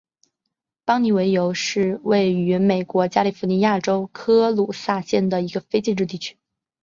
[0.83, 6.35] 邦妮维尤是位于美国加利福尼亚州科卢萨县的一个非建制地区。